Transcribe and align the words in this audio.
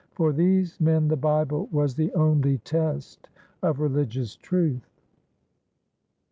For 0.13 0.33
these 0.33 0.79
men 0.81 1.09
the 1.09 1.15
Bible 1.15 1.69
was 1.71 1.93
the 1.93 2.11
only 2.15 2.57
test 2.57 3.29
of 3.61 3.79
religious 3.79 4.35
truth. 4.35 4.89